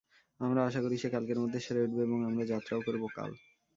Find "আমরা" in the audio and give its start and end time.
0.39-0.61, 2.29-2.43